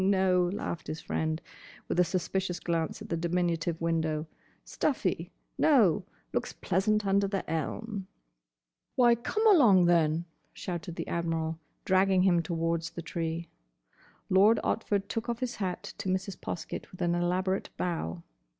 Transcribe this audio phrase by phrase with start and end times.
[0.03, 1.39] "No, no," laughed his friend,
[1.87, 4.25] with a suspicious glance at the diminutive window.
[4.65, 5.31] "Stuffy.
[5.59, 6.05] No.
[6.33, 8.07] Looks pleasant under the elm."
[8.95, 13.47] "Why, come along, then!" shouted the Admiral, dragging him towards the tree.
[14.27, 16.35] Lord Otford took off his hat to Mrs.
[16.41, 18.23] Poskett with an elaborate bow.